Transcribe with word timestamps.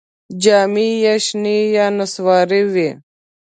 جامې 0.43 0.87
یې 1.03 1.13
شنې 1.25 1.57
یا 1.75 1.85
نسواري 1.97 2.61
وې. 2.73 2.89